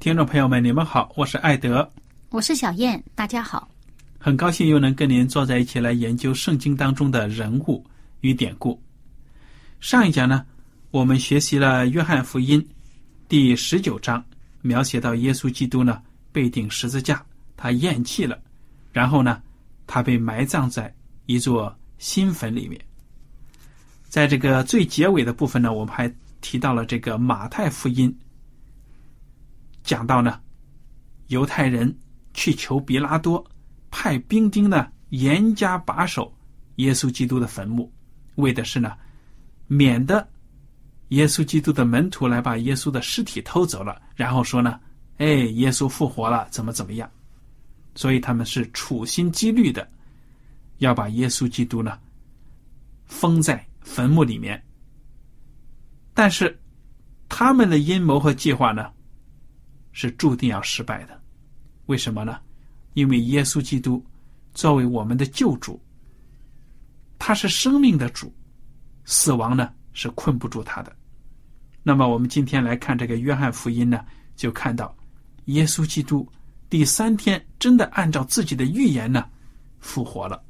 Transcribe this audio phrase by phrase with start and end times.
[0.00, 1.86] 听众朋友们，你们好，我是艾德，
[2.30, 3.68] 我是小燕，大家好，
[4.18, 7.84] 很高兴又能跟您坐在一起来研究圣经当中的人物
[8.22, 8.82] 与典故。
[9.78, 10.46] 上一讲呢？
[10.90, 12.58] 我们学习了《约翰福音》
[13.28, 14.24] 第十九章，
[14.62, 16.00] 描写到耶稣基督呢
[16.32, 17.22] 被钉十字架，
[17.54, 18.40] 他咽气了，
[18.92, 19.42] 然后呢，
[19.86, 20.90] 他被埋葬在
[21.26, 22.80] 一座新坟里面。
[24.08, 28.18] 在这个最结尾的部分呢，我们还提到了这个马太福音，
[29.82, 30.40] 讲到呢，
[31.28, 31.96] 犹太人
[32.34, 33.44] 去求比拉多，
[33.90, 36.32] 派兵丁呢严加把守
[36.76, 37.92] 耶稣基督的坟墓，
[38.36, 38.96] 为的是呢，
[39.66, 40.26] 免得。
[41.08, 44.78] 耶稣基督的门徒来把耶稣的尸体偷走了，然后说呢
[45.18, 47.10] ：“哎，耶稣复活了，怎么怎么样？”
[47.96, 49.90] 所以他们是处心积虑的，
[50.78, 51.98] 要把耶稣基督呢
[53.06, 54.62] 封在坟墓里面。
[56.14, 56.56] 但是
[57.28, 58.92] 他们的阴谋和计划呢
[60.00, 61.20] 是注定要失败的。
[61.84, 62.40] 为什么呢？
[62.94, 64.02] 因为耶稣基督
[64.54, 65.78] 作为我们的救主，
[67.18, 68.34] 他是生命的主，
[69.04, 70.96] 死亡呢是困不住他的。
[71.82, 74.02] 那么我们今天来看这个约翰福音呢，
[74.36, 74.96] 就看到
[75.46, 76.26] 耶稣基督
[76.70, 79.28] 第三天真的按照自己的预言呢
[79.80, 80.42] 复活了。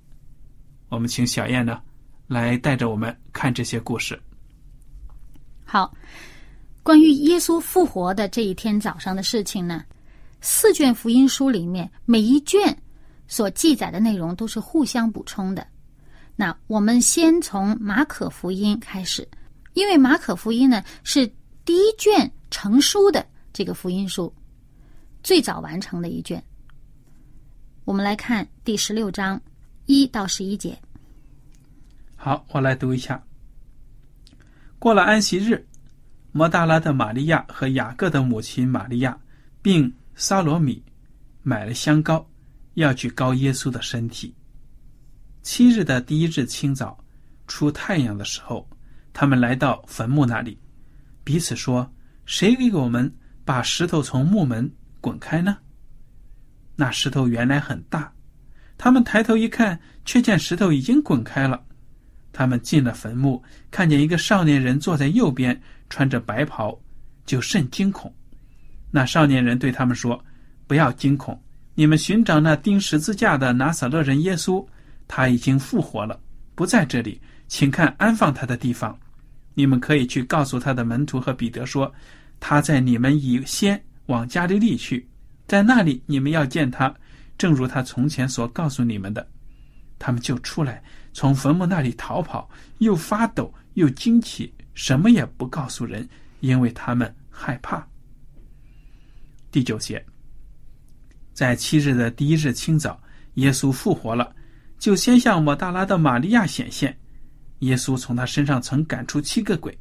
[0.91, 1.83] 我们请小燕呢
[2.29, 4.17] 来带着我们看这些故事。
[5.65, 5.93] 好，
[6.83, 9.85] 关于耶稣复活的这一天早上的事情呢，
[10.41, 12.77] 四卷福音书里面每一卷
[13.29, 15.67] 所记载的内容都是互相补充的。
[16.37, 19.29] 那我们先从马可福音开始。
[19.75, 21.25] 因为马可福音呢是
[21.65, 24.35] 第一卷成书的这个福音书，
[25.23, 26.43] 最早完成的一卷。
[27.85, 29.41] 我们来看第十六章
[29.87, 30.77] 一到十一节。
[32.17, 33.23] 好，我来读一下。
[34.81, 35.65] 过了安息日，
[36.33, 39.19] 摩大拉的玛利亚和雅各的母亲玛利亚，
[39.61, 40.83] 并撒罗米
[41.43, 42.25] 买了香膏，
[42.75, 44.35] 要去膏耶稣的身体。
[45.43, 47.03] 七日的第一日清早，
[47.47, 48.69] 出太阳的时候。
[49.13, 50.57] 他们来到坟墓那里，
[51.25, 51.93] 彼此说
[52.27, 53.13] ：“谁给我们
[53.45, 55.59] 把石头从墓门滚开呢？”
[56.77, 58.13] 那石头原来很大，
[58.79, 61.61] 他们抬头一看，却见石头已经滚开了。
[62.33, 66.81] 他们进了坟墓，看见一个少年人坐在右边，穿着白袍，
[67.27, 68.11] 就甚惊恐。
[68.91, 70.19] 那少年人对他们说
[70.67, 71.39] ：“不要惊恐，
[71.75, 74.67] 你们寻找那钉十字架的拿撒勒人耶稣，
[75.07, 76.19] 他已经复活了，
[76.55, 77.21] 不在这里。”
[77.51, 78.97] 请看安放他的地方，
[79.55, 81.93] 你们可以去告诉他的门徒和彼得说，
[82.39, 85.05] 他在你们以先往加利利去，
[85.49, 86.95] 在那里你们要见他，
[87.37, 89.27] 正如他从前所告诉你们的。
[89.99, 90.81] 他们就出来，
[91.13, 92.49] 从坟墓那里逃跑，
[92.79, 96.09] 又发抖又惊奇，什么也不告诉人，
[96.41, 97.87] 因为他们害怕。
[99.51, 100.05] 第九节，
[101.33, 103.01] 在七日的第一日清早，
[103.35, 104.35] 耶稣复活了，
[104.79, 106.97] 就先向抹大拉的玛利亚显现。
[107.61, 109.77] 耶稣从他身上曾赶出七个鬼，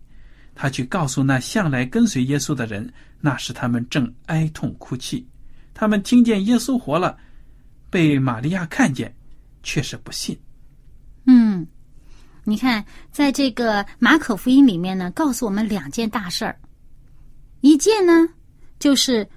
[0.53, 5.25] 他去告诉那向来跟随耶稣的人，那时他们正哀痛哭泣。
[5.73, 7.17] 他们听见耶稣活了，
[7.89, 9.15] 被玛利亚看见，
[9.63, 10.37] 却是不信。
[11.25, 11.65] 嗯，
[12.49, 16.57] 你看，在这个马可福音里面呢，告诉我们两件大事儿。
[17.61, 18.27] 一件呢
[18.79, 19.27] 就是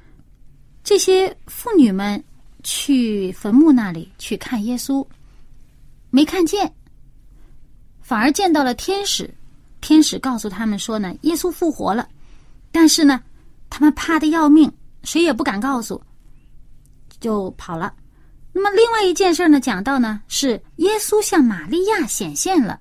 [0.83, 2.23] 这些妇女们
[2.63, 5.07] 去坟墓那里去看耶稣，
[6.09, 6.73] 没看见，
[8.01, 9.29] 反而见到了天使。
[9.83, 12.09] 天使告诉他们说呢，耶稣复活了，
[12.71, 13.21] 但是呢，
[13.69, 14.73] 他们怕的要命，
[15.03, 16.01] 谁也不敢告诉，
[17.21, 17.93] 就跑了。
[18.53, 22.79] 那么另外一件事呢，讲到呢是耶稣向玛利亚显现了，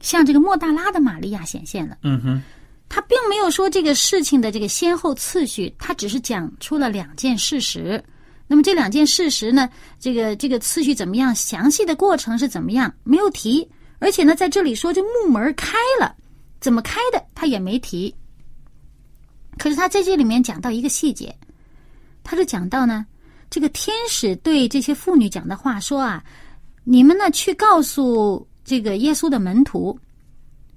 [0.00, 1.98] 向这个莫大拉的玛利亚显现了。
[2.02, 2.42] 嗯哼，
[2.88, 8.02] 他并没有说这个事情的这个先后次序，他只是讲出了两件事实。
[8.46, 9.68] 那么这两件事实呢，
[10.00, 13.68] 这个这个次序怎么样，详细的过程是怎么样，没有提。
[14.00, 16.16] 而且呢，在这里说这木门开了，
[16.60, 18.12] 怎么开的他也没提。
[19.58, 21.32] 可是他在这里面讲到一个细节，
[22.24, 23.06] 他就讲到呢，
[23.50, 26.24] 这个天使对这些妇女讲的话说啊，
[26.82, 29.98] 你们呢去告诉这个耶稣的门徒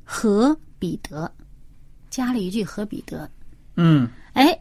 [0.03, 1.31] 和彼得，
[2.09, 3.29] 加了一句和彼得。
[3.75, 4.59] 嗯，哎，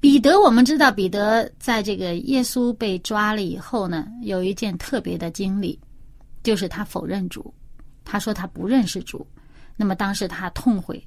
[0.00, 5.80] 彼得，我们知道彼得在这个耶稣被抓了以后呢，有一件特别的经历，
[6.42, 7.54] 就是他否认主。
[8.04, 9.26] 他说他不认识主，
[9.78, 11.02] 那么当时他痛悔、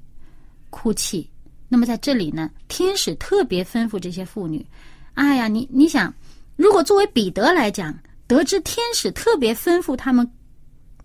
[0.70, 1.30] 哭泣。
[1.68, 4.66] 那么在这里呢，天使特别吩咐这些妇女
[5.14, 6.12] ：“哎呀，你你想，
[6.56, 7.96] 如果作为彼得来讲，
[8.26, 10.28] 得知天使特别吩咐他们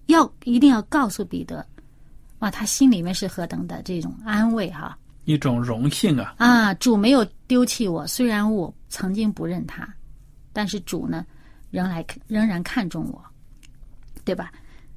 [0.07, 1.65] 要一定要告诉彼得，
[2.39, 4.97] 哇，他心里面是何等的这种安慰哈！
[5.25, 6.35] 一种荣幸啊！
[6.37, 9.87] 啊，主没有丢弃我，虽然我曾经不认他，
[10.51, 11.25] 但是主呢，
[11.71, 13.23] 仍来仍然看重我，
[14.25, 14.51] 对吧？”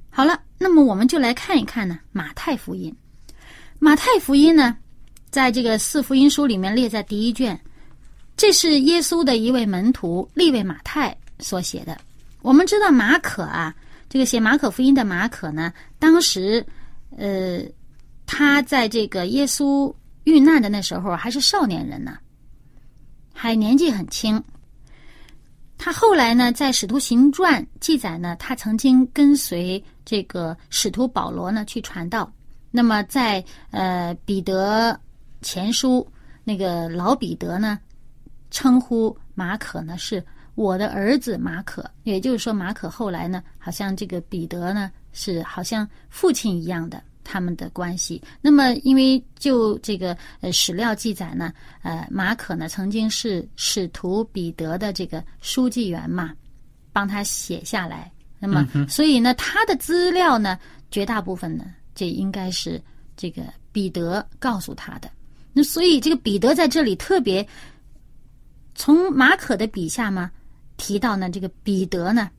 [0.09, 2.91] 好了，那么我们就来看一看呢，《马太福音》。
[3.79, 4.75] 马太福音呢，
[5.29, 7.57] 在这个四福音书里面列在第一卷，
[8.35, 11.95] 这是耶稣的一位门徒利位马太所写的。
[12.41, 13.75] 我们知道马可啊，
[14.09, 16.65] 这个写马可福音的马可呢，当时
[17.17, 17.61] 呃，
[18.25, 19.93] 他在这个耶稣
[20.23, 22.17] 遇难的那时候还是少年人呢，
[23.33, 24.41] 还年纪很轻。
[25.77, 32.31] 他后来呢，在《使徒行传》记载呢，他曾经跟随这个使徒保罗呢去传道。
[32.71, 34.99] 那么在呃《彼得
[35.41, 35.99] 前书》
[36.43, 37.79] 那个老彼得呢，
[38.49, 40.23] 称呼马可呢是
[40.57, 47.01] 我的儿子马可，也就是说马可后来呢，好像这个彼得呢是好像父亲一样的。
[47.29, 48.23] 他们的关系。
[48.39, 51.51] 那么，因为就这个呃史料记载呢，
[51.81, 56.33] 呃，马可呢曾经是使徒彼得的这个书记员嘛，
[56.93, 58.09] 帮他写下来。
[58.39, 60.57] 那么，所以呢，他的资料呢，
[60.89, 62.81] 绝大部分呢，这应该是
[63.17, 63.43] 这个
[63.73, 65.11] 彼得告诉他的。
[65.51, 67.45] 那所以，这个彼得在这里特别
[68.73, 70.31] 从马可的笔下嘛，
[70.77, 72.29] 提到呢，这个彼得呢，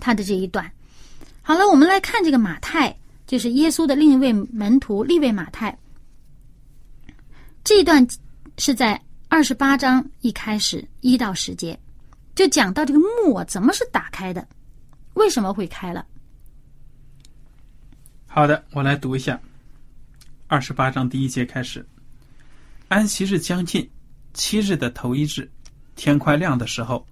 [0.00, 0.72] 他的这一段。
[1.42, 2.96] 好了，我们来看这个马太。
[3.26, 5.78] 就是耶稣的另一位门徒利位马太，
[7.62, 8.04] 这一段
[8.58, 11.78] 是在二十八章一开始一到十节，
[12.34, 14.44] 就讲到这个墓啊怎么是打开的，
[15.14, 16.04] 为什么会开了？
[18.26, 19.40] 好的，我来读一下
[20.48, 21.86] 二十八章第一节开始。
[22.88, 23.88] 安息日将近，
[24.34, 25.48] 七日的头一日，
[26.00, 27.06] 天快亮的时候，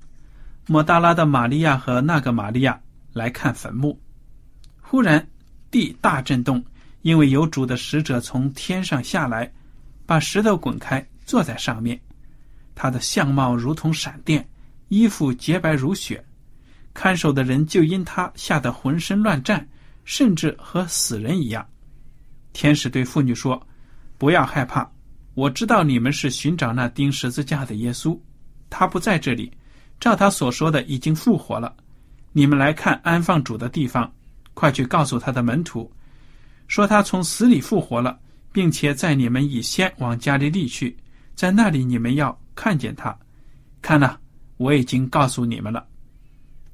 [0.67, 2.81] 莫大拉的玛利亚和那个玛利亚
[3.13, 4.01] 来看坟墓，
[4.81, 5.29] 忽然。
[5.71, 6.65] 地大震动，
[7.03, 9.53] 因为有主的使者从天上下来，
[10.07, 12.01] 把石头滚开，坐在上面。
[12.75, 14.49] 他的相貌如同闪电，
[14.89, 16.25] 衣服洁白如雪。
[16.95, 19.69] 看守的人就因他吓得浑身乱颤，
[20.07, 21.69] 甚至和死人一样。
[22.55, 23.63] 天使对妇女说
[24.17, 24.91] ：“不要害怕，
[25.35, 28.19] 我知道你们是寻找那钉十字架的耶稣，
[28.71, 29.53] 他不在这里，
[30.01, 31.75] 照他所说的已经复活了。
[32.33, 34.11] 你们来看安放主的地方。”
[34.59, 35.89] 快去告诉他的门徒，
[36.67, 38.19] 说他从死里复活了，
[38.51, 40.97] 并且在你们以先往加利利去，
[41.37, 43.17] 在那里你们要看见他。
[43.81, 44.17] 看呐，
[44.57, 45.87] 我已经告诉你们了。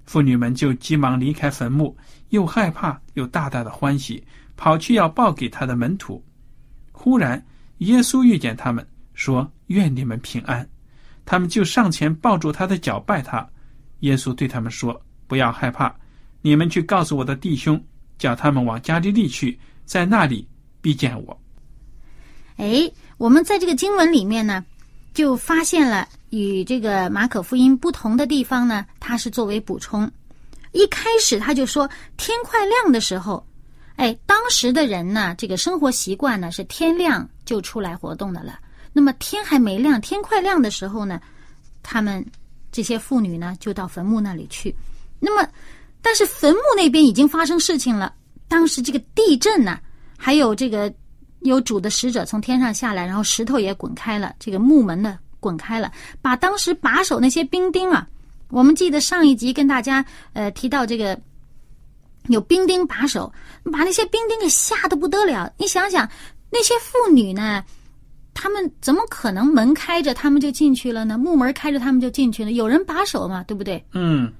[0.06, 1.94] 妇女们就急忙离开坟墓，
[2.30, 4.24] 又害怕又大大的欢喜，
[4.56, 6.24] 跑去要报给他的门徒。
[6.90, 7.44] 忽然，
[7.80, 10.66] 耶稣遇见他们，说：“愿你们平安。”
[11.24, 13.46] 他们就上前抱住他的脚拜他。
[14.00, 15.94] 耶稣对他们说：“不要害怕。”
[16.42, 17.82] 你们去告诉我的弟兄，
[18.18, 20.46] 叫他们往加利利去，在那里
[20.82, 21.40] 必见我。
[22.56, 24.62] 哎，我们在这个经文里面呢，
[25.14, 28.84] 就发现了与这个马可福音不同的地方呢。
[29.00, 30.10] 它是作为补充，
[30.72, 31.88] 一开始他就说
[32.18, 33.44] 天快亮的时候，
[33.96, 38.58] 哎，当时的人呢，这个生活习惯呢是天亮就出来活动的了。
[38.94, 41.20] 那么天还没亮，天快亮的时候呢，
[41.82, 42.24] 他们
[42.72, 44.74] 这些妇女呢就到坟墓那里去。
[45.20, 45.46] 那么。
[46.06, 48.14] 但是坟墓那边已经发生事情了。
[48.46, 49.80] 当时这个地震呢，
[50.18, 50.92] 还有这个
[51.40, 58.06] 有主的使者从天上下来，然后石头也滚开了，这个木门呢滚开了，把当时把守那些兵丁啊，
[58.50, 61.18] 我们记得上一集跟大家呃提到这个
[62.28, 63.32] 有兵丁把守，
[63.72, 65.50] 把那些兵丁给吓得不得了。
[65.56, 66.06] 你想想，
[66.50, 67.64] 那些妇女呢，
[68.34, 71.16] 他们怎么可能门开着他们就进去了呢？
[71.16, 73.82] 木门开着他们就进去了，有人把守嘛，对不对？
[73.94, 74.30] 嗯，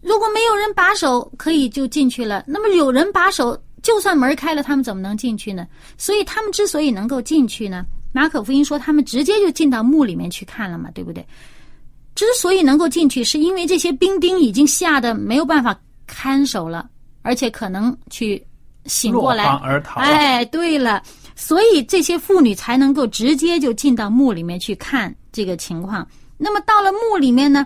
[0.00, 2.44] 如果没有人把守，可以就进去了。
[2.46, 3.60] 那么有人把守。
[3.82, 5.64] 就算门开了，他们怎么能进去呢？
[5.96, 11.24] 所以他们之所以能够进去呢，马可福音说他们直接就进到墓里面去看了嘛，对不对？
[12.16, 16.88] 之所以能够进去，是因为这些兵丁已经吓得没有办法看守了，
[17.22, 18.44] 而且可能去
[18.86, 20.00] 醒过来而逃。
[20.00, 21.00] 哎，对了，
[21.36, 26.06] 所以这些妇女才能够直接就进到墓里面去看这个情况。
[26.36, 27.64] 那么到了墓里面呢？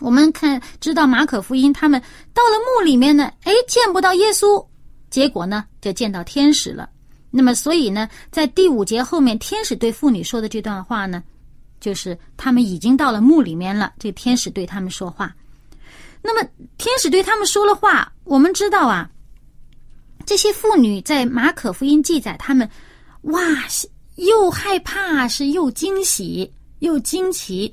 [0.00, 2.00] 我们看知道马可福音，他们
[2.34, 4.66] 到了墓里面呢，哎，见不到耶稣。
[5.08, 6.90] 结果呢，就见到天使了。
[7.30, 11.22] 那么，所以呢，在第五节后面，天使对妇女说的这段话呢，
[11.80, 13.92] 就是他们已经到了墓里面了。
[13.98, 15.34] 这天使对他们说话。
[16.22, 16.46] 那么，
[16.76, 19.08] 天使对他们说了话，我们知道啊，
[20.26, 22.68] 这些妇女在马可福音记载，她们
[23.22, 23.40] 哇，
[24.16, 27.72] 又害怕，是又惊喜，又惊奇，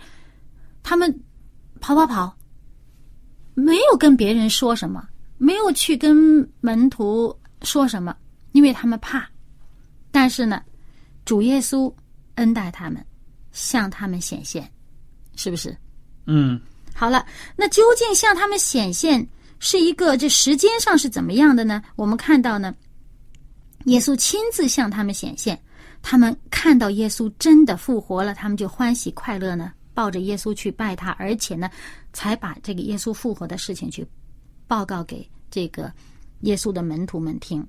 [0.84, 1.14] 他们
[1.82, 2.38] 跑跑跑，
[3.56, 5.06] 没有跟别人说什么。
[5.40, 8.16] 没有去跟门徒说什么，
[8.54, 9.28] 因为他们怕。
[10.10, 10.62] 但是呢，
[11.26, 11.94] 主耶稣
[12.36, 13.06] 恩待他们，
[13.52, 14.72] 向他们显现，
[15.36, 15.76] 是不是？
[16.28, 16.62] 嗯。
[16.94, 17.26] 好了，
[17.58, 19.28] 那究竟向他们显现
[19.64, 21.82] 是一个这时间上是怎么样的呢？
[21.96, 22.76] 我们看到呢，
[23.86, 25.58] 耶稣亲自向他们显现，
[26.02, 31.70] 他们看到耶稣真的复活了，他们就欢喜快乐呢，抱着耶稣去拜他，而且呢，
[32.12, 34.06] 才把这个耶稣复活的事情去
[34.68, 35.26] 报告给。
[35.50, 35.90] 这个
[36.42, 37.66] 耶稣的门徒们听，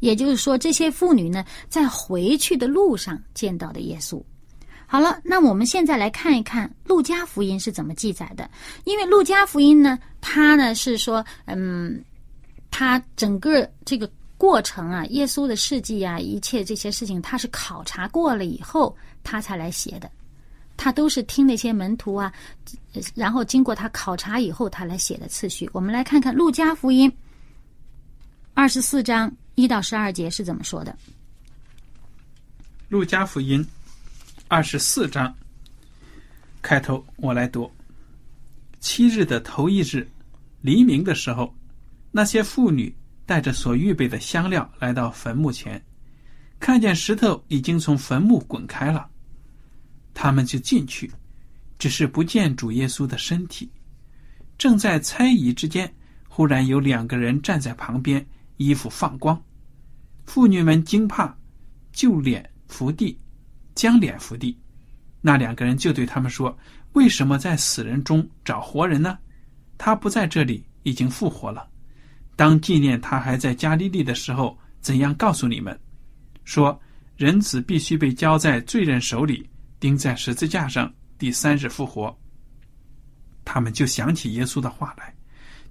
[0.00, 4.22] 也就是说，这些妇女呢，在回去的路上见到的耶稣。
[4.94, 8.48] 好了，那我们现在来看一看路加福音是怎么记载的。
[8.84, 12.00] 因为路加福音呢，它呢是说，嗯，
[12.70, 14.08] 它整个这个
[14.38, 20.08] 过程啊，耶稣的事迹啊，一切这些事情，他是考察过了以后，他才来写的。
[20.76, 22.32] 他都是听那些门徒啊，
[23.16, 25.68] 然后经过他考察以后，他来写的次序。
[25.72, 27.10] 我们来看看《路加福音》
[28.54, 30.92] 二十四章一到十二节是怎么说的。
[32.88, 33.60] 《路加福音》
[34.46, 35.34] 二十四章
[36.60, 37.70] 开头，我来读：
[38.78, 40.06] 七日的头一日，
[40.60, 41.52] 黎明的时候，
[42.10, 45.82] 那些妇女带着所预备的香料来到坟墓前，
[46.60, 49.08] 看见石头已经从坟墓滚开了。
[50.12, 51.10] 他们就进去，
[51.78, 53.70] 只是不见主耶稣的身体。
[54.58, 55.92] 正在猜疑之间，
[56.28, 58.24] 忽然有两个人站在旁边，
[58.58, 59.42] 衣服放光。
[60.26, 61.34] 妇女们惊怕，
[61.92, 63.18] 就脸伏地，
[63.74, 64.58] 将脸伏地。
[65.20, 66.56] 那两个人就对他们说
[66.92, 69.18] ：“为什么在死人中找活人呢？
[69.78, 71.68] 他不在这里，已经复活了。
[72.36, 75.78] 当纪念他还在加利利的时候，怎样告诉你们？
[76.44, 76.78] 说
[77.16, 79.48] 人子必须被交在罪人手里。”
[79.80, 82.16] 钉在十字架上，第三日复活。
[83.44, 85.14] 他们就想起耶稣的话来，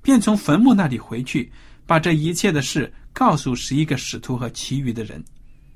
[0.04, 1.52] 便从坟墓那里回去，
[1.88, 5.24] 把这一切的事告诉十一个使徒和其余的人。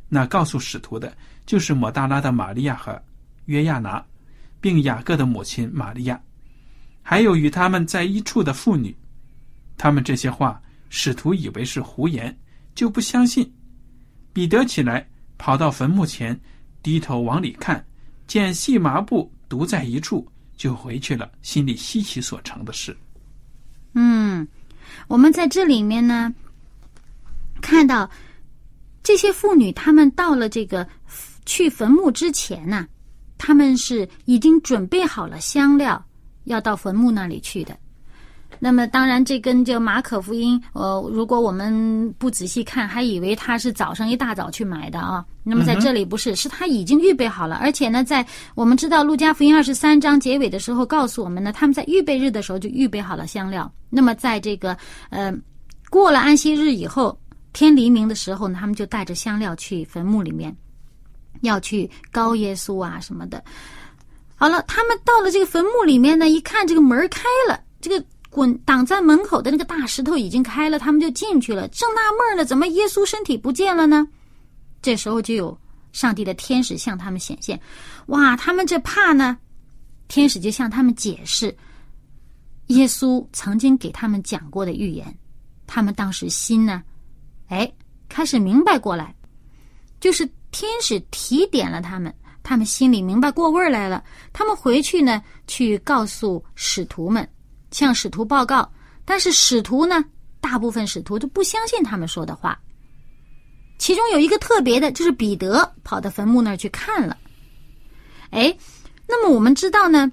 [0.07, 3.01] 那告诉使徒的，就是抹大拉的玛利亚和
[3.45, 4.05] 约亚拿，
[4.61, 6.21] 并雅各的母亲玛利亚，
[7.01, 8.95] 还有与他们在一处的妇女。
[9.77, 12.37] 他们这些话，使徒以为是胡言，
[12.75, 13.51] 就不相信。
[14.33, 16.39] 彼得起来，跑到坟墓前，
[16.83, 17.83] 低头往里看。
[18.27, 22.95] 见细麻布独在一处，就回去了，心里稀奇所成的事。
[23.93, 24.45] 嗯，
[25.07, 26.33] 我们在这里面呢，
[27.61, 28.09] 看到
[29.01, 30.85] 这些妇女，她们到了这个
[31.47, 32.85] 去坟墓之前呢，
[33.39, 36.05] 他们是已经准备好了香料，
[36.43, 37.75] 要到坟墓那里去的。
[38.59, 45.23] 那么，当然，这跟这马可福音，呃，如果我们不仔细看，还以为他是早上一大早去买的啊。
[45.43, 48.25] 那么在这里不是，是他已经预备好了，而且呢，在
[48.55, 53.71] 我们知道路加福音二十三章结尾的时候告诉我们呢，他们在预备日的时候就预备好了香料。
[53.89, 54.75] 那么在这个
[55.09, 55.31] 呃
[55.89, 57.17] 过了安息日以后，
[57.53, 60.55] 天黎明的时候呢，他们就带着香料去坟墓里面，
[61.41, 63.43] 要去告耶稣啊什么的。
[64.35, 68.05] 好了，他们到了这个坟墓里面呢，一看这个门开了，这个。
[68.29, 71.67] 滚挡在门口的那个大石头已经开了，他们就进去了。
[71.69, 74.05] 正纳闷呢，怎么耶稣身体不见了呢？
[74.79, 75.57] 这时候就有
[75.91, 77.59] 上帝的天使向他们显现。
[78.07, 79.35] 哇，他们这怕呢，
[80.07, 81.55] 天使就向他们解释
[82.67, 85.17] 耶稣曾经给他们讲过的预言。
[85.65, 86.83] 他们当时心呢，
[87.47, 87.71] 哎，
[88.07, 89.15] 开始明白过来。
[89.99, 92.11] 就是天使提点了他们，
[92.41, 94.03] 他们心里明白过味儿来了。
[94.33, 97.29] 他们回去呢，去告诉使徒们，
[97.69, 98.67] 向使徒报告。
[99.05, 100.03] 但是使徒呢，
[100.41, 102.57] 大部分使徒都不相信他们说的话。
[103.77, 107.15] 其中有一个特别的，就是彼得跑到坟墓那儿去看了。
[108.31, 108.57] 哎，
[109.07, 110.11] 那么我们知道呢，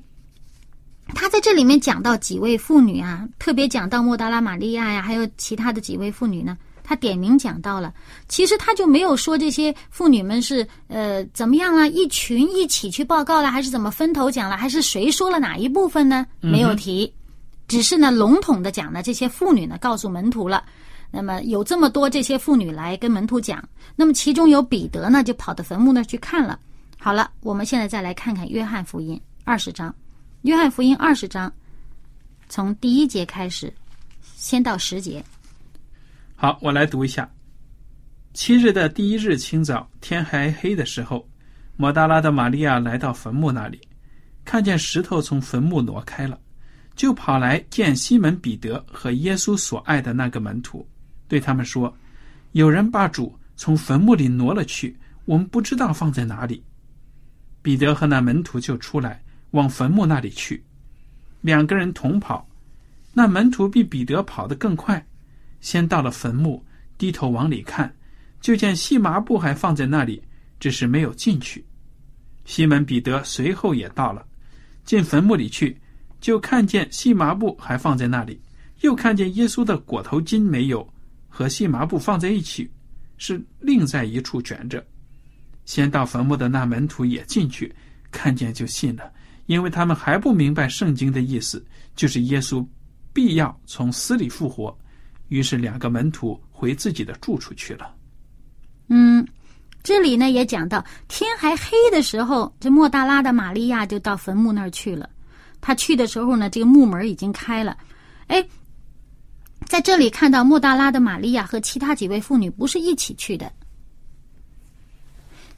[1.15, 6.55] 他在这里面讲到几位妇女啊，特别讲到莫达拉玛利亚呀，还有其他的几位妇女呢。
[6.87, 7.93] 他点名讲到了，
[8.29, 16.27] 其实他就没有说这些妇女们是呃怎么样啊，一群一起去报告了，还是怎么分头讲了，还是谁说了哪一部分呢？
[16.41, 17.13] 没有提，
[17.67, 20.63] 只是呢笼统的讲呢这些妇女呢告诉门徒了。
[21.11, 26.59] 那么有这么多这些妇女来跟门徒讲，那么其中有彼得呢就跑到坟墓那儿去看了。
[26.99, 29.95] 好了，我们现在再来看看约翰福音二十章，
[30.43, 31.51] 约翰福音二十章
[32.49, 33.73] 从第一节开始，
[34.37, 35.25] 先到十节。
[36.45, 37.27] 好，我来读一下。
[38.35, 41.27] 七日的第一日清早，天还黑的时候，
[41.75, 43.81] 摩达拉的玛利亚来到坟墓那里，
[44.45, 46.39] 看见石头从坟墓挪开了，
[46.95, 50.87] 就跑来见西门彼得和耶稣所爱的那个门徒，
[51.29, 51.91] 对他们说
[52.53, 56.63] ：“有人把主从坟墓里挪了去，我们不知道放在哪里。”
[57.63, 60.63] 彼得和那门徒就出来往坟墓那里去，
[61.41, 62.47] 两个人同跑，
[63.15, 65.03] 那门徒比彼得跑得更快。
[65.65, 66.63] 先到了坟墓，
[66.99, 67.91] 低头往里看，
[68.39, 70.23] 就见细麻布还放在那里，
[70.61, 71.65] 只是没有进去。
[72.45, 74.27] 西门彼得随后也到了，
[74.85, 75.75] 进坟墓里去，
[76.21, 78.39] 就看见细麻布还放在那里，
[78.83, 80.87] 又看见耶稣的裹头巾没有
[81.31, 82.71] 和细麻布放在一起，
[83.17, 84.87] 是另在一处卷着。
[85.65, 87.75] 先到坟墓的那门徒也进去，
[88.11, 89.11] 看见就信了，
[89.47, 91.65] 因为他们还不明白圣经的意思，
[91.97, 92.63] 就是耶稣
[93.15, 94.79] 必要从死里复活。
[95.29, 97.95] 于是，两个门徒回自己的住处去了。
[98.89, 99.27] 嗯，
[99.83, 105.09] 这里呢也讲到，天还黑的时候，这莫大拉的玛利亚就到坟墓那儿去了。
[105.61, 107.77] 他去的时候呢，这个墓门已经开了。
[108.27, 108.47] 哎，
[109.67, 113.51] 在这里看到莫大拉的玛利亚和其他几位妇女不是一起去的。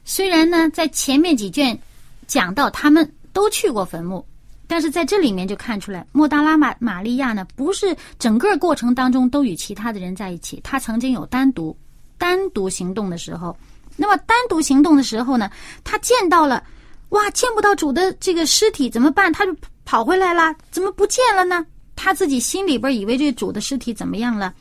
[0.05, 1.77] 虽然呢，在前面几卷
[2.25, 4.25] 讲到他们都去过坟墓。
[4.67, 11.75] 但是在这里面就看出来，莫达拉玛玛利亚呢，不是整个过程当中都与其他的人在一起，她曾经有单独
[12.17, 13.57] 单独行动的时候。
[13.95, 15.49] 那么单独行动的时候呢，
[15.83, 16.63] 她见到了，
[17.09, 19.31] 哇，见不到主的这个尸体怎么办？
[19.31, 21.65] 她就跑回来了，怎么不见了呢？
[21.95, 24.53] 他自己心里边以为这主的尸体怎么样了？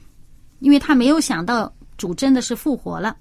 [0.61, 3.15] 因为他没有想到主真的是复活了。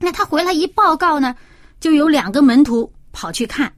[0.00, 1.36] 那他回来一报告呢，
[1.78, 3.72] 就有两个门徒跑去看。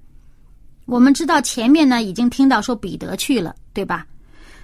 [0.88, 4.06] 我们知道前面呢已经听到说彼得去了，对吧？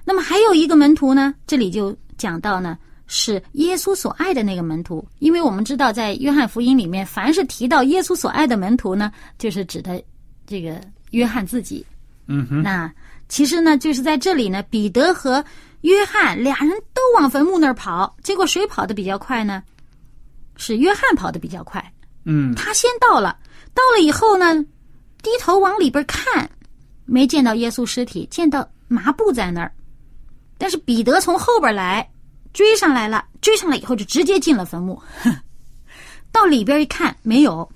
[0.07, 10.03] 那么还有一个门徒呢，这里就讲到呢是耶稣所爱的那个门徒，因为我们知道在约翰福音里面，凡是提到耶稣所爱的门徒呢，就是指的
[10.47, 11.85] 这个约翰自己。
[12.27, 12.63] 嗯哼。
[12.63, 12.91] 那
[13.29, 15.45] 其实呢，就是在这里呢，彼得和
[15.83, 19.63] 约翰俩人都往坟墓那儿跑，结果谁跑的比较快呢？
[20.57, 21.85] 是约翰跑的比较快。
[22.25, 22.55] 嗯。
[22.55, 23.37] 他先到了，
[23.75, 24.65] 到了以后呢？
[25.25, 26.49] 低头往里边看，
[27.05, 29.73] 没见到耶稣尸体，见到麻布在那儿。
[30.57, 32.09] 但是彼得从后边来，
[32.53, 35.03] 追上来了，追上来以后就直接进了坟墓。
[36.31, 37.69] 到里边一看，没有。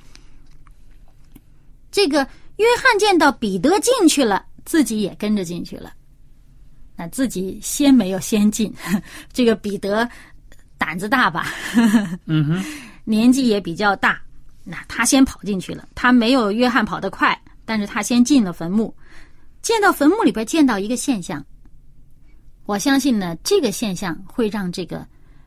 [1.91, 2.19] 这个
[2.57, 5.93] 约翰见到彼得进去了，自己也跟着进去了。
[6.95, 8.73] 那自己先没有先进，
[9.33, 10.09] 这个彼得
[10.77, 11.47] 胆子大吧？
[12.27, 12.65] 嗯哼，
[13.05, 14.21] 年纪也比较大。
[14.71, 18.95] 那他先跑进去了，他没有约翰跑得快，但是他先进了坟墓，
[19.63, 21.43] 见到坟墓里边见到一个现象，
[22.67, 25.07] 我相信呢，这个现象会让这个，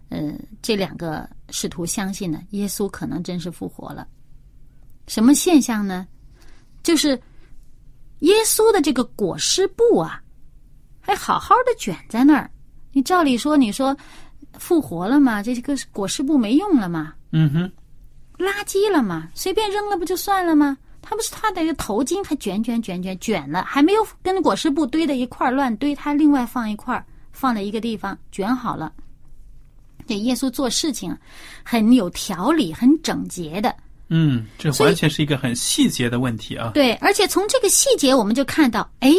[0.10, 4.08] 呃，这两个使徒相信呢，耶稣可能真是复活了。
[5.06, 6.08] 什么现象呢？
[6.82, 7.10] 就是
[8.22, 10.20] 耶稣的这个裹尸布啊，
[11.00, 12.50] 还好好的卷在那儿。
[12.92, 13.96] 你照理说，你说
[14.54, 15.44] 复活了吗？
[15.44, 17.14] 这个裹尸布没用了吗？
[17.32, 17.72] 嗯哼。
[18.42, 20.78] 垃圾了嘛，随便扔了不就算了吗？
[21.04, 28.94] 他不是他的一个头巾还卷卷卷卷卷了，还没有跟裹尸布堆在一块乱堆，他另外放一块，放在一个地方卷好了。
[30.08, 31.16] 这耶稣做事情
[31.64, 33.76] 很有条理，很整洁的。
[34.10, 36.72] 嗯，这完全是一个很细节的问题啊。
[36.74, 39.12] 对，而且从这个细节我们就看到，哎，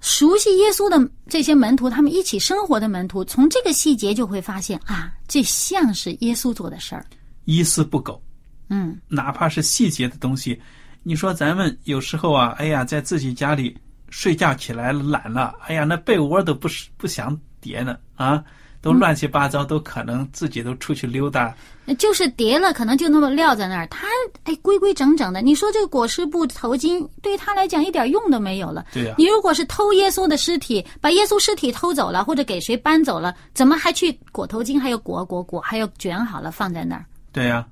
[0.00, 7.04] 熟悉耶稣的这些门徒，他们一起生活的门徒，从这个细节就会发现啊，这像是耶稣做的事儿。
[7.44, 8.20] 一丝不苟，
[8.68, 10.60] 嗯，哪怕是细节的东西，
[11.02, 13.76] 你说咱们有时候啊，哎呀，在自己家里
[14.10, 18.42] 睡觉起来懒了，哎呀，那被窝都不不想叠呢啊，
[18.80, 21.54] 都乱七八糟，都可能自己都出去溜达。
[21.98, 23.86] 就是叠了，可能就那么撂在那儿。
[23.88, 24.06] 他
[24.44, 25.42] 哎，规规整整的。
[25.42, 28.86] 你说这个裹尸布头巾对他来讲一点用都没有了。
[28.90, 34.80] 对呀、你如果是偷耶稣的尸体，把耶稣尸体偷走了，或者给谁搬走了，怎么还去裹头巾？
[34.80, 37.04] 还要裹裹裹，还要卷好了放在那儿？
[37.34, 37.66] 对呀、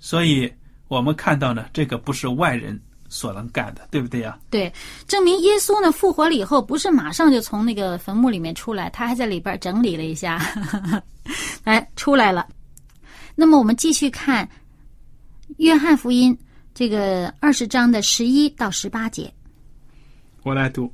[0.00, 0.52] 所以
[0.88, 4.70] 我们看到呢，这个不是外人所能干的，对不对呀、对，
[5.06, 10.42] 证明耶稣呢复活了以后，不是马上就从那个坟墓里面出来，他还在里边整理了一下，
[11.62, 12.46] 哎，出来了。
[13.36, 14.44] 那么我们继续看
[15.58, 16.34] 《约翰福音》
[16.74, 19.32] 这个二十章的十一到十八节。
[20.42, 20.92] 我来读。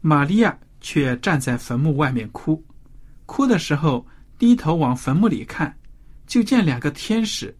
[0.00, 2.62] 玛利亚却站在坟墓外面哭，
[3.24, 4.06] 哭的时候
[4.38, 5.74] 低头往坟墓里看，
[6.34, 7.56] 就见两个天使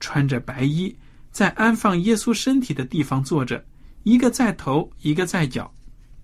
[0.00, 0.92] 穿着白衣，
[1.30, 3.64] 在安放耶稣身体的地方坐着，
[4.02, 5.72] 一个在头，一个在脚。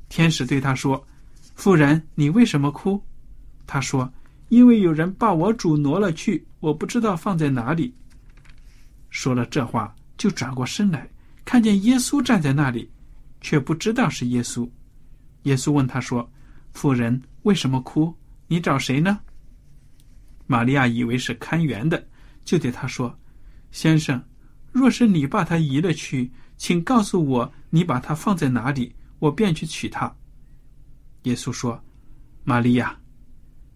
[0.08, 1.06] 天使对他说
[1.54, 3.00] ：“妇人，你为什么哭？”
[3.68, 4.12] 他说
[4.50, 7.94] ：“因为有人把我主挪了去，我不知道放在哪里。”
[9.10, 11.08] 说了这话，就转过身来，
[11.44, 12.90] 看见耶稣站在那里，
[13.40, 14.68] 却不知道是耶稣。
[15.44, 16.28] 耶稣问他说
[16.74, 18.12] ：“妇人，为什么哭？
[18.48, 19.20] 你找谁呢？”
[20.52, 22.06] 玛利亚以为是看园的，
[22.44, 23.18] 就对他说
[23.72, 24.22] ：“先生，
[24.70, 30.14] 若是你把他移了去，请告诉我你把他放在哪里，我便去取他。”
[31.24, 31.82] 耶稣说
[32.44, 32.94] ：“玛利亚。”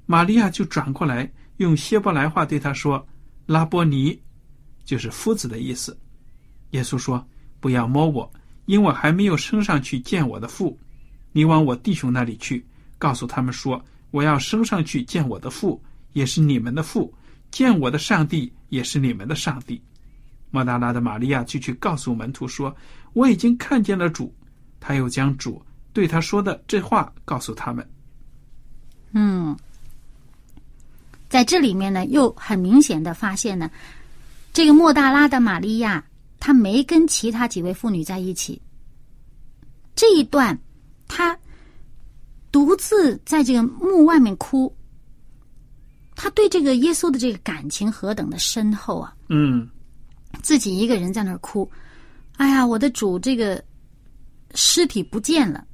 [0.04, 3.08] 玛利亚就转过来，用希伯来话对他说
[3.46, 4.20] ：“拉波尼，
[4.84, 5.98] 就是夫子的意思。”
[6.72, 7.26] 耶稣说
[7.58, 8.30] ：“不要摸我，
[8.66, 10.78] 因我还没有升上去见我的父。
[11.32, 12.62] 你往我弟兄那里去，
[12.98, 15.82] 告诉他们说：我要升上去见我的父，
[16.16, 17.12] 也是你们的父；
[17.50, 19.78] 见我的上帝，也是你们的上帝。”
[20.50, 22.74] 莫大拉的玛利亚就去告诉门徒说
[23.12, 24.34] ：“我已经看见了主。”
[24.80, 25.60] 他又将主
[25.92, 27.86] 对他说的这话告诉他们。
[29.12, 29.54] 嗯，
[31.28, 33.70] 在这里面呢，又很明显的发现呢，
[34.54, 36.02] 这个莫大拉的玛利亚，
[36.38, 38.60] 她没跟其他几位妇女在一起。
[39.94, 40.58] 这一段，
[41.08, 41.36] 她
[42.52, 44.74] 独自在这个墓外面哭，
[46.16, 49.14] 她对这个耶稣的这个感情何等的深厚啊！
[49.28, 49.68] 嗯，
[50.42, 51.70] 自己一个人在那儿哭，
[52.38, 53.62] 哎呀，我的主，这个
[54.54, 55.64] 尸体不见了。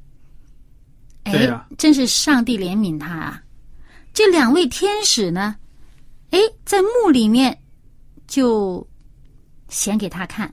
[1.22, 3.42] 哎，真是上帝怜悯他啊！
[4.12, 5.56] 这两位天使呢，
[6.30, 7.56] 哎，在墓里面
[8.26, 8.86] 就
[9.68, 10.52] 显给他看，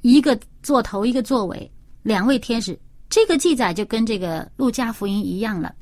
[0.00, 1.70] 一个做头，一个做尾，
[2.02, 2.76] 两位天使。
[3.10, 5.74] 这个记载就跟这个路加福音一样了。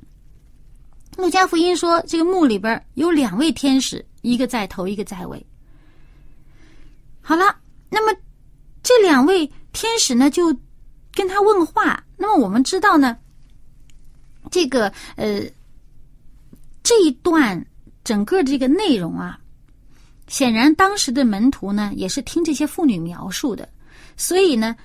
[1.17, 5.45] 路加福音说，这个墓里边有两位天使，一个在头，一个在尾。
[7.23, 7.57] 好了，
[7.91, 8.17] 那么
[8.83, 10.55] 这两位天使呢，就
[11.13, 12.05] 跟他问话。
[12.17, 13.17] 那么我们知道呢，
[14.51, 15.43] 这个呃，
[16.83, 17.67] 这一段
[18.05, 19.39] 整个这个内容啊，
[20.29, 23.69] 显然当时的门徒呢也是听这些妇女描述的，
[24.17, 24.77] 所以呢，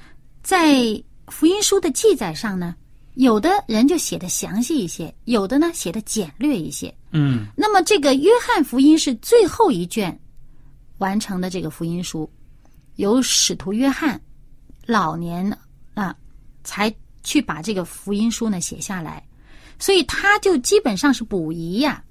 [0.42, 0.82] 在
[1.28, 2.76] 福音书的记载上呢，
[3.16, 6.94] 有的人就写的详细一些，有的呢写的简略一些。
[7.12, 10.18] 嗯，那么这个约翰福音是最后一卷
[11.00, 12.30] 完成的这个福音书，
[12.96, 14.20] 由使徒约翰
[14.86, 15.58] 老年
[15.94, 16.16] 啊
[16.64, 19.22] 才去把这个福音书呢写下来，
[19.78, 22.02] 所以他就基本上是补遗呀、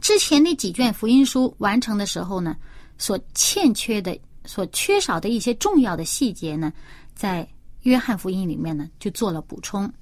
[0.00, 2.56] 之前那几卷福音书完成的时候呢，
[2.96, 6.72] 所欠缺的、所缺少的一些重要的细节呢，
[7.14, 7.46] 在
[7.82, 9.92] 约翰福音里面呢就做了补充。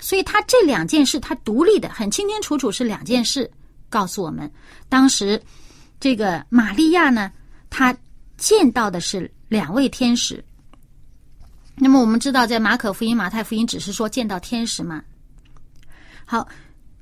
[0.00, 3.50] 所以他这两件事，他独立的很清清楚楚是两件事，
[3.88, 4.50] 告诉我们，
[4.88, 5.40] 当时
[5.98, 7.32] 这个玛利亚呢，
[7.68, 7.96] 她
[8.36, 10.44] 见到的是两位天使。
[11.74, 15.02] 那么我们知道，在马可福音、马太福音只是说见到天使嘛。
[16.24, 16.46] 好，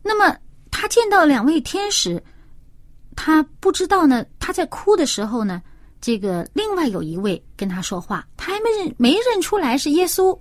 [0.03, 0.37] 那么
[0.71, 2.23] 他见到两位天使，
[3.15, 4.25] 他不知道呢。
[4.39, 5.61] 他在哭的时候呢，
[6.07, 10.39] 这个另外有一位跟他说话，他还没认没认出来是耶稣。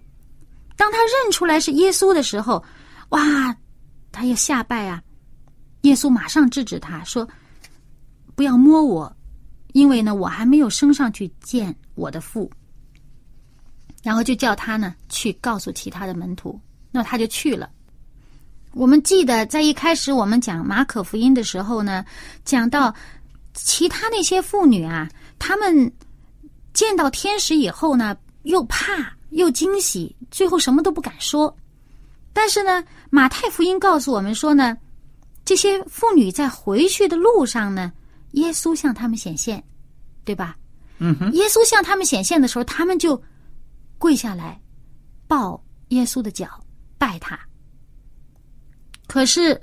[0.76, 2.64] 当他认出来是耶稣的时候，
[3.10, 3.20] 哇，
[4.12, 5.02] 他要下拜啊！
[5.82, 7.28] 耶稣马上制止他说
[8.38, 9.12] ：“不要摸我，
[9.74, 12.48] 因为呢，我还没有升上去见我的父。”
[14.06, 17.68] 然后就叫他呢去告诉其他的门徒，那他就去了。
[18.74, 22.06] 我们记得在一开始我们讲马可福音的时候呢，
[22.44, 22.94] 讲到
[23.56, 25.92] 其他那些妇女啊，她们
[26.74, 31.56] 见到天使以后呢，又怕又惊喜，最后什么都不敢说。
[32.34, 34.78] 但是呢，马太福音告诉我们说呢，
[35.46, 37.92] 这些妇女在回去的路上呢，
[38.32, 39.64] 耶稣向他们显现，
[40.26, 40.56] 对吧？
[41.00, 43.22] 嗯哼，耶稣向他们显现的时候，他们就
[43.98, 44.62] 跪下来
[45.28, 46.48] 抱耶稣的脚，
[46.98, 47.40] 拜他。
[49.08, 49.60] 可是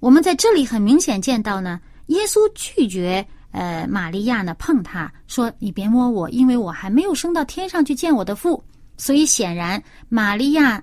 [0.00, 8.62] 我们在这里很明显见到呢，耶稣拒绝呃玛利亚呢碰他，说你别摸我，因为我还没有升到天上去见我的父。
[8.96, 10.82] 所以显然，玛利亚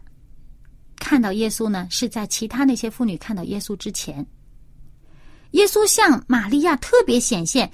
[0.98, 4.26] 看到耶稣呢，是在其他那些妇女看到耶稣之前。
[5.52, 7.70] 耶稣向玛利亚特别显现，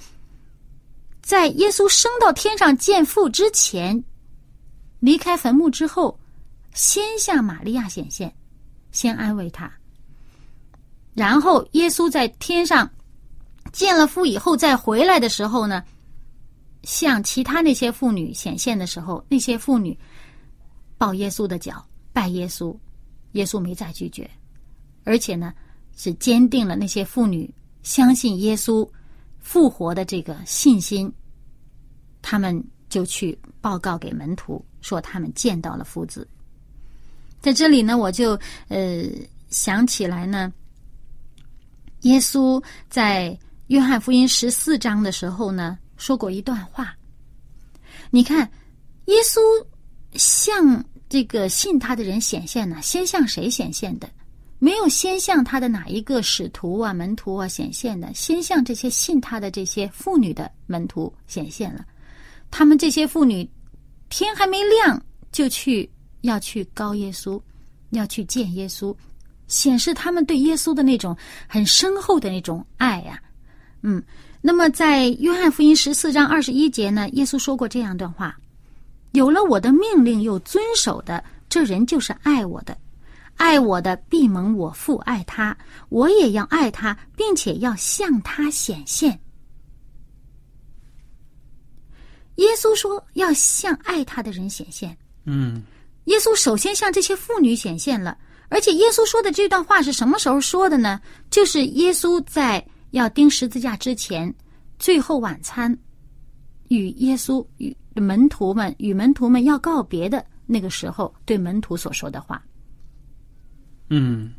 [1.22, 4.02] 在耶稣升到天上见父之前，
[5.00, 6.18] 离开坟墓之后，
[6.74, 8.32] 先向玛利亚显现，
[8.92, 9.72] 先安慰他。
[11.14, 12.88] 然后耶稣在天上
[13.72, 15.82] 见了父以后，再回来的时候呢，
[16.82, 19.96] 向其他那些妇女显现的时候，那些妇女
[20.96, 22.76] 抱耶稣的脚，拜耶稣，
[23.32, 24.28] 耶稣没再拒绝，
[25.04, 25.52] 而且呢，
[25.96, 27.52] 是坚定了那些妇女。
[27.84, 28.86] 相信耶稣
[29.38, 31.10] 复活的这个信心，
[32.20, 36.28] 他们就去报告给门徒，说他们见到了夫子。
[37.40, 39.04] 在这里呢，我就呃
[39.48, 40.52] 想起来呢，
[42.00, 46.96] 耶稣在约翰福音十四章的时候呢，说过一段话。
[48.10, 48.50] 你看，
[49.06, 49.40] 耶稣
[50.14, 54.08] 向这个信他的人显现呢，先向谁显现的？
[54.58, 61.84] 没有先向他的哪一个使徒啊、门徒啊显现的，先向这些信他的这些妇女的门徒显现了。
[62.50, 63.48] 他们这些妇女，
[64.08, 65.00] 天还没亮
[65.30, 65.88] 就去
[66.22, 67.38] 要去告耶稣，
[67.90, 68.96] 要去见耶稣，
[69.46, 71.14] 显示他们对耶稣的那种
[71.46, 73.22] 很深厚的那种爱呀。
[73.82, 74.02] 嗯，
[74.40, 78.36] 那么在约翰福音十四章二十一节呢，耶稣说过这样一段话
[79.12, 82.76] ：“有了我的命令又遵守的，这人就是爱我的。”
[83.38, 85.56] 爱我的必蒙我父爱他，
[85.90, 89.16] 我也要爱他，并且要向他显现。
[92.34, 94.98] 耶稣说要向爱他的人显现。
[95.24, 95.62] 嗯，
[96.06, 101.00] 耶稣首先向这些妇女显现了，而且耶稣说的这段话是什么时候说的呢？
[101.30, 104.32] 就是耶稣在要钉十字架之前，
[104.78, 105.76] 最后晚餐，
[106.68, 112.42] 与耶稣与门徒们与门徒们要告别的那个时候，对门徒所说的话。
[113.90, 114.32] 嗯，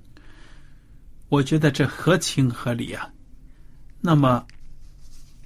[1.28, 3.12] 我觉得这合情合理啊。
[4.02, 4.46] 那么，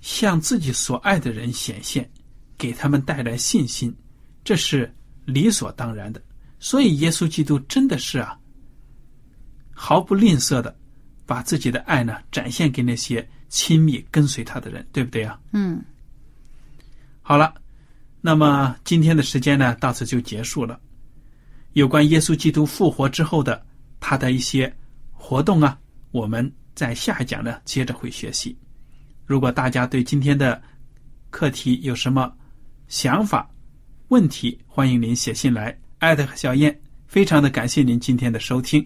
[0.02, 2.10] 向自己所爱的人显现，
[2.58, 3.94] 给他们带来信心，
[4.44, 4.94] 这是
[5.26, 6.22] 理所当然的。
[6.60, 8.40] 所以，耶稣基督真的是啊，
[9.72, 10.74] 毫不吝啬的
[11.26, 15.40] 把自己的爱呢展现给那些亲密跟随他的人，对不对啊？
[15.52, 15.84] 嗯。
[17.22, 17.54] 好了，
[18.22, 20.80] 那么今天的时间呢，到此就结束了。
[21.74, 23.66] 有关耶稣基督复活之后的。
[24.06, 24.76] 他的一些
[25.14, 25.80] 活动啊，
[26.12, 28.54] 我们在下一讲呢接着会学习。
[29.26, 30.62] 如果大家对今天的
[31.30, 32.30] 课题有什么
[32.90, 33.50] 想法、
[34.10, 35.74] 问题，欢迎您写信来。
[36.00, 38.86] 艾特小燕，非常的感谢您今天的收听，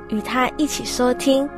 [0.11, 1.49] 与他一起收听。